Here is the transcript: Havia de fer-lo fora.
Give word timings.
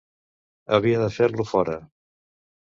Havia 0.77 1.01
de 1.03 1.09
fer-lo 1.17 1.47
fora. 1.51 1.77